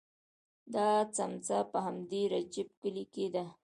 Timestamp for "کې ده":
3.13-3.45